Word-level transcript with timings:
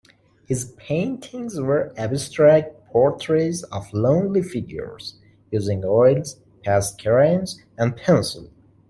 His 0.47 0.73
paintings 0.77 1.59
were 1.61 1.93
abstract 1.95 2.87
portraits 2.91 3.61
of 3.65 3.93
lonely 3.93 4.41
figures, 4.41 5.19
using 5.51 5.85
oils, 5.85 6.37
past 6.63 6.99
crayons 6.99 7.61
and 7.77 7.95
pencil. 7.95 8.49